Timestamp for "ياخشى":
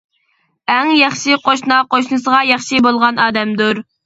0.99-1.37, 2.53-2.81